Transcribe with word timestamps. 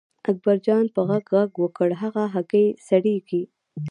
اکبرجان 0.29 0.85
په 0.93 1.01
غږ 1.09 1.25
غږ 1.35 1.51
وکړ 1.63 1.89
هغه 2.01 2.23
هګۍ 2.33 2.67
سړېږي. 2.87 3.43